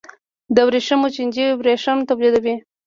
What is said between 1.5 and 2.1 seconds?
ورېښم